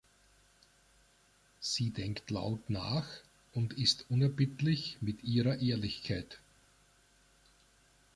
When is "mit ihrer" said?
4.99-5.59